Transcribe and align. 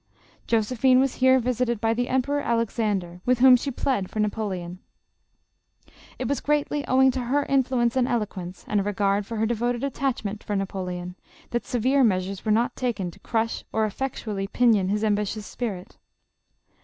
Josephine 0.47 0.99
was 0.99 1.13
here 1.21 1.37
visited 1.39 1.79
by 1.79 1.93
tho 1.93 2.05
Emperor 2.05 2.41
Alexan 2.41 3.01
der, 3.01 3.21
with 3.23 3.37
whom 3.37 3.55
she 3.55 3.69
plead 3.69 4.09
for 4.09 4.19
Napoleon. 4.19 4.79
It 6.17 6.27
was 6.27 6.41
greatly 6.41 6.83
owing 6.87 7.11
to 7.11 7.19
her 7.19 7.45
influence 7.45 7.95
and 7.95 8.07
eloquence, 8.07 8.65
and 8.67 8.79
a 8.79 8.83
regard 8.83 9.27
for 9.27 9.35
her 9.37 9.45
devoted 9.45 9.83
attachment 9.83 10.43
for 10.43 10.55
Napoleon, 10.55 11.13
that 11.51 11.67
severe 11.67 12.03
measures 12.03 12.43
were 12.43 12.51
not 12.51 12.75
taken 12.75 13.11
to 13.11 13.19
crush 13.19 13.63
or 13.71 13.85
effectually 13.85 14.47
pinion 14.47 14.89
his 14.89 15.03
ambitious 15.03 15.45
spirit. 15.45 15.99